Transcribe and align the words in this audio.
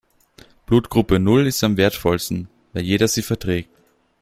Blutgruppe 0.65 1.19
Null 1.19 1.45
ist 1.45 1.63
am 1.63 1.77
wertvollsten, 1.77 2.49
weil 2.73 2.81
jeder 2.83 3.07
sie 3.07 3.21
verträgt. 3.21 3.69